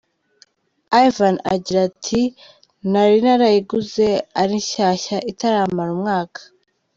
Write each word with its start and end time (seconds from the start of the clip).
Ivan 1.05 1.35
agira 1.53 1.79
ati 1.89 2.21
“Nari 2.91 3.17
narayiguze 3.25 4.07
ari 4.41 4.53
nshyashya 4.61 5.17
itaramara 5.31 5.91
umwaka. 5.97 6.39